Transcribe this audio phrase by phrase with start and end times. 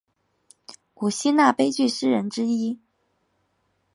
[0.95, 2.79] 古希腊悲剧诗人之一。